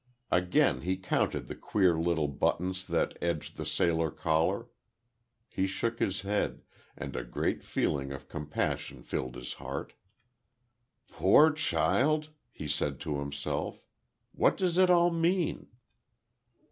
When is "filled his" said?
9.03-9.53